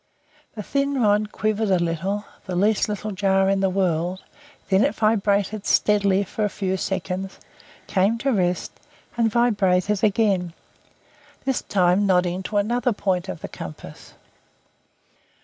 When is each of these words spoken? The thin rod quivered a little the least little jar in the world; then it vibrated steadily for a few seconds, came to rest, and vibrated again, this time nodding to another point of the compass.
The 0.55 0.63
thin 0.63 0.99
rod 0.99 1.31
quivered 1.31 1.69
a 1.69 1.77
little 1.77 2.25
the 2.47 2.55
least 2.55 2.89
little 2.89 3.11
jar 3.11 3.47
in 3.51 3.59
the 3.59 3.69
world; 3.69 4.23
then 4.69 4.83
it 4.83 4.95
vibrated 4.95 5.67
steadily 5.67 6.23
for 6.23 6.43
a 6.43 6.49
few 6.49 6.75
seconds, 6.75 7.39
came 7.85 8.17
to 8.17 8.31
rest, 8.33 8.71
and 9.15 9.29
vibrated 9.31 10.03
again, 10.03 10.53
this 11.45 11.61
time 11.61 12.07
nodding 12.07 12.41
to 12.41 12.57
another 12.57 12.93
point 12.93 13.29
of 13.29 13.41
the 13.41 13.47
compass. 13.47 14.15